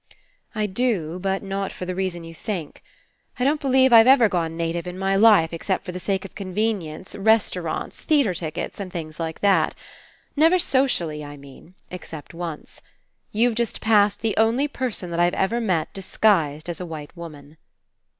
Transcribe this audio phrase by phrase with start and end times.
[0.55, 2.81] "I do, but not for the reason you think.
[3.35, 5.99] 183 PASSING I don't believe I've ever gone native in my life except for the
[5.99, 9.75] sake of convenience, restaurants, theatre tickets, and things like that.
[10.35, 12.81] Never so cially I mean, except once.
[13.31, 17.57] You've just passed the only person that I've ever met disguised as a white woman."